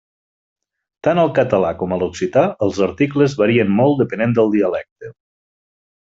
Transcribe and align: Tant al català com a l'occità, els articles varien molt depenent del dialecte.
Tant 1.07 1.19
al 1.23 1.27
català 1.39 1.73
com 1.81 1.91
a 1.91 1.99
l'occità, 2.03 2.45
els 2.67 2.79
articles 2.85 3.35
varien 3.41 3.69
molt 3.81 4.01
depenent 4.05 4.33
del 4.39 4.49
dialecte. 4.55 5.13